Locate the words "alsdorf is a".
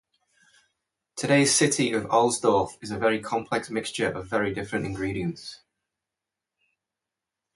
2.09-2.97